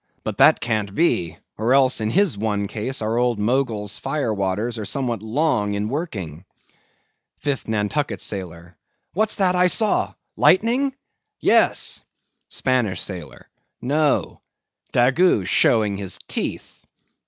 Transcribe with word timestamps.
But 0.23 0.39
that 0.39 0.59
can't 0.59 0.95
be, 0.95 1.37
or 1.59 1.75
else 1.75 2.01
in 2.01 2.09
his 2.09 2.35
one 2.35 2.67
case 2.67 3.03
our 3.03 3.19
old 3.19 3.37
Mogul's 3.37 3.99
fire 3.99 4.33
waters 4.33 4.79
are 4.79 4.85
somewhat 4.85 5.21
long 5.21 5.75
in 5.75 5.89
working. 5.89 6.43
5TH 7.43 7.67
NANTUCKET 7.67 8.19
SAILOR. 8.19 8.73
What's 9.13 9.35
that 9.35 9.55
I 9.55 9.67
saw—lightning? 9.67 10.95
Yes. 11.39 12.01
SPANISH 12.49 12.99
SAILOR. 12.99 13.47
No; 13.79 14.41
Daggoo 14.91 15.45
showing 15.45 15.97
his 15.97 16.17
teeth. 16.27 16.83